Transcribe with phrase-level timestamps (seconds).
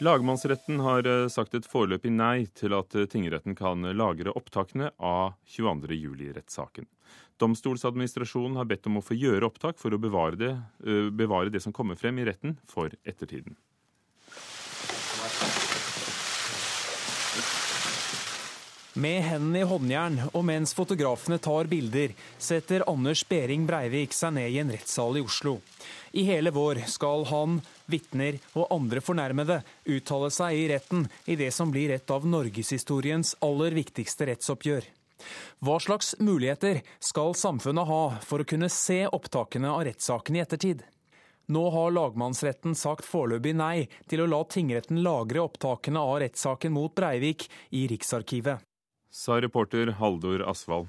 [0.00, 5.34] Lagmannsretten har eh, sagt et foreløpig nei til at eh, tingretten kan lagre opptakene av
[5.44, 6.88] 22.07-rettssaken.
[7.40, 10.54] Domstolsadministrasjonen har bedt om å få gjøre opptak for å bevare det,
[10.86, 13.60] eh, bevare det som kommer frem i retten for ettertiden.
[19.00, 24.48] Med hendene i håndjern og mens fotografene tar bilder, setter Anders Behring Breivik seg ned
[24.50, 25.60] i en rettssal i Oslo.
[26.10, 27.60] I hele vår skal han,
[27.92, 33.34] vitner og andre fornærmede uttale seg i retten i det som blir et av norgeshistoriens
[33.46, 34.86] aller viktigste rettsoppgjør.
[35.60, 40.86] Hva slags muligheter skal samfunnet ha for å kunne se opptakene av rettssaken i ettertid?
[41.50, 46.94] Nå har lagmannsretten sagt foreløpig nei til å la tingretten lagre opptakene av rettssaken mot
[46.96, 48.64] Breivik i Riksarkivet
[49.10, 50.88] sa reporter Haldor Asvald.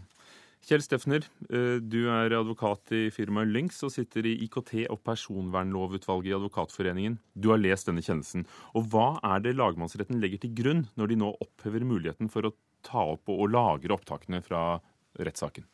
[0.62, 6.30] Kjell Steffner, eh, du er advokat i firmaet Lynx og sitter i IKT- og personvernlovutvalget
[6.30, 7.18] i Advokatforeningen.
[7.34, 8.46] Du har lest denne kjennelsen.
[8.78, 12.54] Og hva er det lagmannsretten legger til grunn når de nå opphever muligheten for å
[12.86, 14.77] ta opp og lagre opptakene fra
[15.18, 15.66] rettssaken?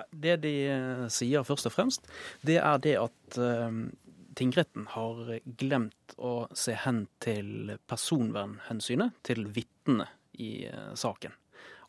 [0.00, 2.08] Ja, det de eh, sier først og fremst,
[2.40, 3.68] det er det at uh,
[4.36, 10.08] tingretten har glemt å se hen til personvernhensynet til vitnene
[10.40, 11.36] i saken.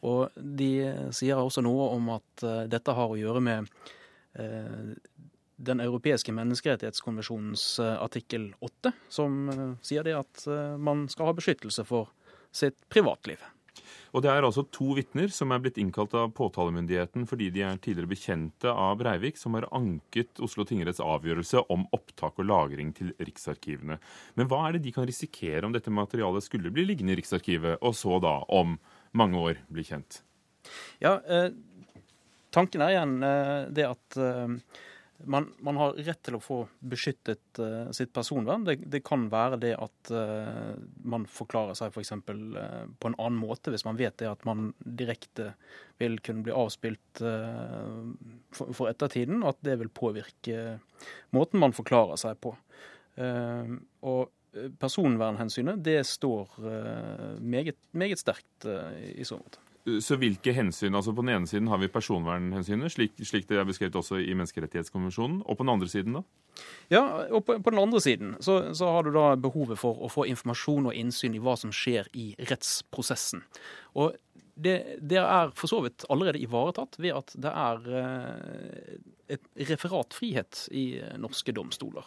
[0.06, 0.72] Og de
[1.16, 3.70] sier også noe om at uh, dette har å gjøre med
[4.38, 4.94] uh,
[5.58, 9.50] den europeiske menneskerettighetskonvensjonens uh, artikkel 8, som
[9.82, 12.12] sier det at man skal ha beskyttelse for
[12.54, 13.42] sitt privatliv.
[14.16, 17.80] Og Det er altså to vitner som er blitt innkalt av påtalemyndigheten fordi de er
[17.82, 23.14] tidligere bekjente av Breivik, som har anket Oslo tingretts avgjørelse om opptak og lagring til
[23.20, 24.00] Riksarkivene.
[24.40, 27.78] Men hva er det de kan risikere om dette materialet skulle bli liggende i Riksarkivet,
[27.82, 28.78] og så da om
[29.18, 30.22] mange år blir kjent?
[31.04, 31.50] Ja, eh,
[32.56, 34.58] tanken er igjen eh, det at eh,
[35.26, 38.66] man, man, har rett til å få beskyttet uh, sitt personvern.
[38.68, 40.76] Det, det, kan være det at uh,
[41.10, 42.14] man forklarer seg f.eks.
[42.28, 45.54] For uh, på en annen måte, hvis man vet det at man direkte
[46.02, 48.14] vil kunne bli avspilt uh,
[48.54, 49.42] for, for, ettertiden.
[49.48, 50.78] At det vil påvirke
[51.36, 52.54] måten man forklarer seg på.
[53.18, 54.22] og
[54.80, 59.64] personvernhensynet det står eh, meget, meget sterkt eh, i så måte.
[60.04, 60.96] Så hvilke hensyn?
[60.96, 64.34] altså På den ene siden har vi personvernhensynet, slik, slik, det er beskrevet også i
[64.36, 65.40] Menneskerettighetskonvensjonen.
[65.46, 66.24] Og på den andre siden, da?
[66.92, 70.12] Ja, og på, på den andre siden så, så, har du da behovet for å
[70.12, 73.46] få informasjon og innsyn i hva som skjer i rettsprosessen.
[73.96, 74.18] Og
[74.58, 78.96] det, det er for så vidt allerede ivaretatt ved at det er eh,
[79.38, 80.88] et referatfrihet i
[81.22, 82.04] norske domstoler.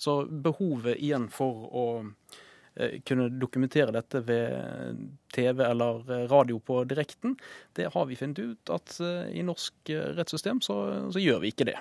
[0.00, 5.02] Så behovet igjen for å eh, kunne dokumentere dette ved
[5.34, 7.34] TV eller radio på direkten,
[7.76, 10.78] det har vi funnet ut at eh, i norsk eh, rettssystem så,
[11.12, 11.76] så gjør vi ikke det.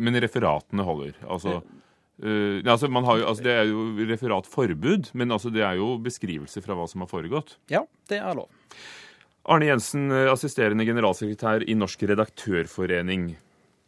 [0.00, 1.20] Men referatene holder?
[1.24, 6.64] Altså, uh, altså, jo, altså det er jo referatforbud, men altså det er jo beskrivelser
[6.64, 7.54] fra hva som har foregått?
[7.72, 8.50] Ja, det er lov.
[9.48, 13.30] Arne Jensen, assisterende generalsekretær i Norsk redaktørforening.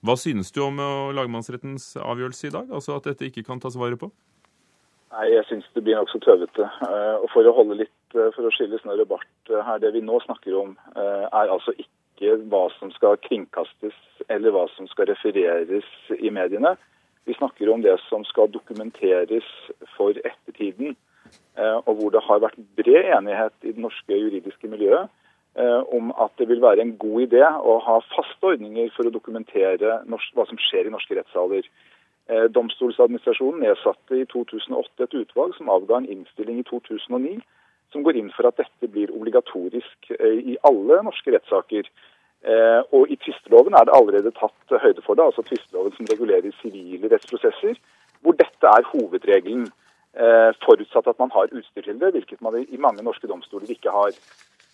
[0.02, 0.80] Hva synes du om
[1.14, 4.10] lagmannsrettens avgjørelse i dag, altså at dette ikke kan tas vare på?
[5.12, 6.66] Nei, Jeg synes det blir nokså tøvete.
[6.88, 9.78] Eh, og For å holde litt, eh, for å skille snørr og bart eh, her,
[9.78, 13.94] det vi nå snakker om, er altså ikke hva som skal kringkastes
[14.30, 15.86] eller hva som skal refereres
[16.18, 16.76] i mediene.
[17.26, 19.46] Vi snakker om det som skal dokumenteres
[19.96, 20.96] for ettertiden,
[21.86, 25.21] og hvor det har vært bred enighet i det norske juridiske miljøet Eh,
[25.54, 29.98] om at det vil være en god idé å ha faste ordninger for å dokumentere
[30.08, 31.66] norsk, hva som skjer i norske rettssaler.
[32.22, 37.42] Domstoladministrasjonen domstolsadministrasjonen nedsatte i 2008 et utvalg som avga en innstilling i 2009
[37.92, 41.90] som går inn for at dette blir obligatorisk eh, i alle norske rettssaker.
[42.90, 47.10] Og I tvisteloven er det allerede tatt høyde for det, altså tvisteloven som regulerer sivile
[47.12, 47.76] rettsprosesser,
[48.18, 49.68] hvor dette er hovedregelen.
[50.64, 54.10] Forutsatt at man har utstyr til det, hvilket man i mange norske domstoler ikke har.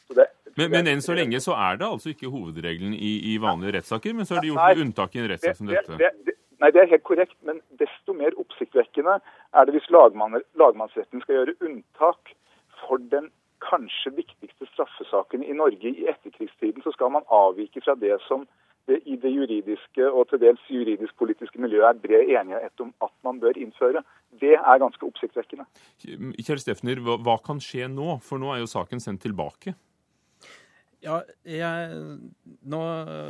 [0.08, 0.26] Det,
[0.56, 4.14] men, men, enn så lenge så er det altså ikke hovedregelen i, i vanlige rettssaker,
[4.16, 5.98] men så er det gjort nei, unntak i en rettssak som dette?
[6.00, 10.40] Det, det, nei, det er helt korrekt, men desto mer oppsiktsvekkende er det hvis lagmann,
[10.58, 12.32] lagmannsretten skal gjøre unntak
[12.82, 13.30] for den
[13.62, 18.46] kanskje viktigste straffesaken i Norge i etterkrigstiden, så skal man avvike fra det som
[18.88, 23.40] det i det juridiske og til dels juridisk-politiske miljøet er bred enighet om at man
[23.42, 24.00] bør innføre.
[24.40, 25.66] Det er ganske oppsiktsvekkende.
[26.00, 28.16] Kjell Steffner, hva kan skje nå?
[28.24, 29.74] For nå er jo saken sendt tilbake.
[31.04, 31.96] Ja, jeg,
[32.66, 32.78] nå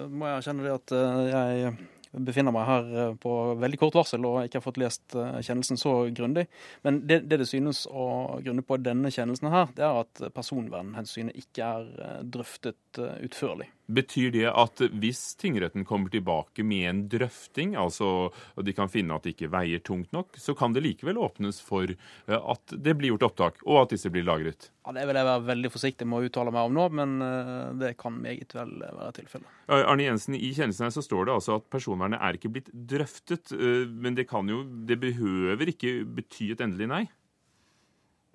[0.08, 4.24] må jeg erkjenne det at eh, jeg befinner meg her eh, på veldig kort varsel
[4.24, 6.46] og ikke har fått lest eh, kjennelsen så grundig.
[6.86, 8.06] Men det, det det synes å
[8.44, 13.68] grunne på denne kjennelsen her, det er at personvernhensynet ikke er drøftet utførlig.
[13.88, 18.28] Betyr det at hvis tingretten kommer tilbake med en drøfting, altså
[18.60, 21.88] de kan finne at det ikke veier tungt nok, så kan det likevel åpnes for
[21.88, 24.68] eh, at det blir gjort opptak, og at disse blir lagret?
[24.84, 27.64] Ja, Det vil jeg være veldig forsiktig med å uttale meg om nå, men eh,
[27.80, 29.56] det kan meget vel være tilfellet.
[29.72, 33.52] Arne Jensen, I kjennelsen her så står det altså at personvernet er ikke blitt drøftet.
[33.56, 37.06] Eh, men det, kan jo, det behøver ikke bety et endelig nei?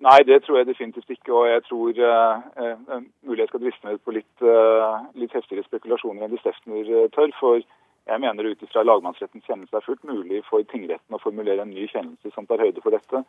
[0.02, 1.32] Nei, det tror jeg definitivt ikke.
[1.32, 5.34] Og jeg tror uh, uh, mulig jeg skal driste meg ut på litt, uh, litt
[5.36, 7.34] heftigere spekulasjoner enn de Stefner tør.
[7.38, 11.72] For jeg mener ut ifra lagmannsrettens kjennelse er fullt mulig for tingretten å formulere en
[11.72, 13.22] ny kjennelse som tar høyde for dette.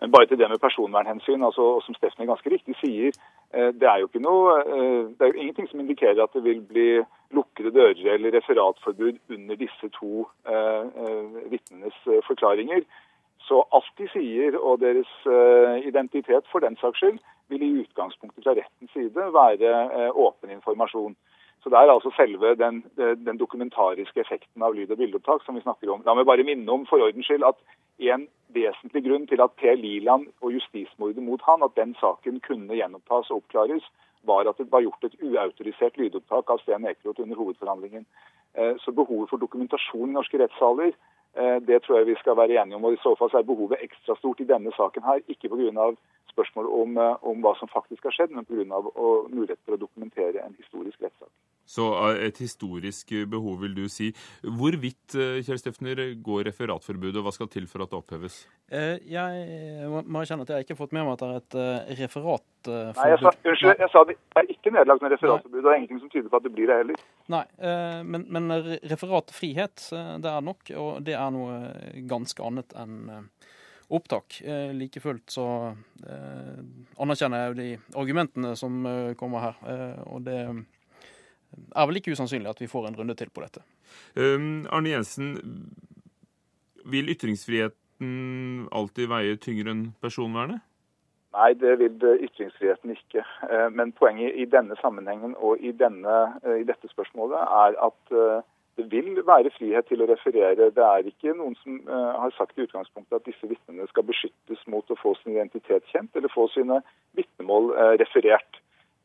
[0.00, 3.14] Men bare til det med personvernhensyn, altså, og som Stefner ganske riktig sier,
[3.80, 4.58] det er jo ikke noe,
[5.16, 6.98] det er ingenting som indikerer at det vil bli
[7.32, 10.26] lukkede dører eller referatforbud under disse to
[11.48, 11.96] vitnenes
[12.28, 12.84] forklaringer.
[13.46, 17.20] Så alt de sier, og deres uh, identitet for den saks skyld,
[17.52, 21.14] vil i utgangspunktet fra rettens side være uh, åpen informasjon.
[21.62, 22.84] Så Det er altså selve den,
[23.26, 26.02] den, dokumentariske effekten av lyd- og bildeopptak som vi snakker om.
[26.06, 27.58] La meg bare minne om for ordens skyld at
[28.10, 32.78] en vesentlig grunn til at Per Liland og justismordet mot han, at den saken kunne
[32.78, 33.82] gjenopptas og oppklares,
[34.26, 38.06] var at det var gjort et uautorisert lydopptak av Sten Ekeroth under hovedforhandlingen.
[38.54, 41.15] Eh, så behovet for dokumentasjon i norske rettssaler Eh,
[41.68, 42.84] det tror jeg vi skal være enige om.
[42.84, 45.20] og I så fall er behovet ekstra stort i denne saken her.
[45.28, 45.92] Ikke pga.
[46.36, 48.80] Spørsmål om, eh, om hva som faktisk har skjedd, men pga.
[49.30, 51.32] mulighet for å dokumentere en historisk rettssak.
[51.66, 54.12] Så eh, et historisk behov, vil du si.
[54.42, 58.44] Hvorvidt Kjell Steffner, går referatforbudet, og hva skal til for at det oppheves?
[58.66, 62.52] Jeg må erkjenne at jeg ikke har fått med meg at det er et referatforbud.
[62.66, 65.60] Nei, jeg sa, unnskyld, jeg sa det er ikke nedlagt med referatforbud.
[65.62, 67.04] Det er ingenting som tyder på at det blir det heller.
[67.30, 67.44] Nei,
[68.10, 68.56] men, men
[68.90, 69.84] referatfrihet
[70.24, 71.60] det er nok, og det er noe
[72.10, 72.96] ganske annet enn
[73.88, 74.40] opptak.
[74.74, 75.46] Like fullt så
[76.98, 77.68] anerkjenner jeg de
[77.98, 78.80] argumentene som
[79.18, 79.60] kommer her,
[80.10, 83.62] og det er vel ikke usannsynlig at vi får en runde til på dette.
[84.18, 85.36] Um, Arne Jensen,
[86.86, 90.62] vil ytringsfriheten alltid veie tyngre enn personvernet?
[91.36, 93.24] Nei, det vil ytringsfriheten ikke.
[93.76, 96.14] Men poenget i denne sammenhengen og i, denne,
[96.46, 98.14] i dette spørsmålet er at
[98.76, 100.68] det vil være frihet til å referere.
[100.76, 104.90] Det er ikke noen som har sagt i utgangspunktet at disse vitnene skal beskyttes mot
[104.92, 106.82] å få sin identitet kjent eller få sine
[107.16, 108.60] vitnemål referert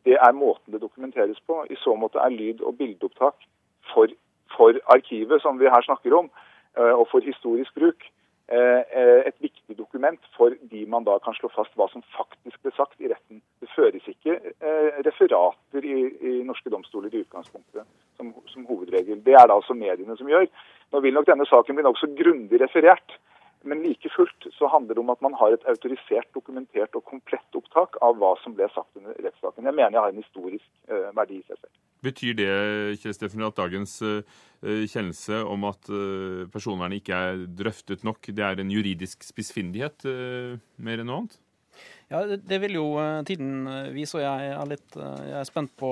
[0.06, 1.66] det er måten det dokumenteres på.
[1.70, 3.46] I så måte er lyd- og bildeopptak
[3.94, 4.08] for,
[4.56, 6.32] for, arkivet, som vi her snakker om,
[6.78, 8.08] eh, og for historisk bruk,
[8.50, 12.62] eh, eh, et viktig dokument for de man da kan slå fast hva som faktisk
[12.64, 13.42] ble sagt i retten.
[13.62, 14.40] Det føres ikke
[15.06, 17.86] referater i, i norske domstoler i utgangspunktet.
[19.32, 20.48] Det er det altså mediene som gjør.
[20.92, 23.20] Nå vil nok denne saken bli nokså grundig referert.
[23.64, 27.58] Men like fullt så handler det om at man har et autorisert, dokumentert og komplett
[27.58, 29.68] opptak av hva som ble sagt under rettssaken.
[29.70, 31.76] Jeg mener jeg har en historisk uh, verdi i seg selv.
[32.02, 32.50] Betyr det
[33.04, 34.24] Kjell Steffen, at dagens uh,
[34.66, 41.04] kjennelse om at uh, personvernet ikke er drøftet nok, det er en juridisk spissfindighet mer
[41.04, 41.38] enn noe annet?
[42.12, 42.86] Ja, Det vil jo
[43.24, 43.64] tiden
[43.96, 45.92] vise, og jeg er, litt, jeg er spent på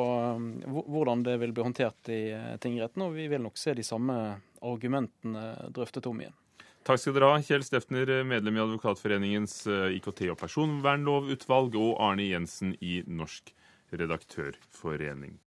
[0.67, 2.21] hvordan det vil bli håndtert i
[2.59, 3.05] tingretten.
[3.07, 4.17] Og vi vil nok se de samme
[4.59, 6.35] argumentene drøftet om igjen.
[6.87, 12.25] Takk skal dere ha, Kjell Stefner, medlem i Advokatforeningens eh, IKT- og personvernlovutvalg, og Arne
[12.25, 13.51] Jensen i Norsk
[13.93, 15.35] redaktørforening.